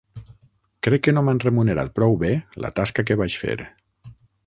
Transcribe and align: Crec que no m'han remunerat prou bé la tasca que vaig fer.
Crec 0.87 1.03
que 1.07 1.13
no 1.17 1.23
m'han 1.27 1.43
remunerat 1.45 1.93
prou 2.01 2.19
bé 2.25 2.35
la 2.65 2.75
tasca 2.81 3.09
que 3.11 3.23
vaig 3.25 3.41
fer. 3.45 3.59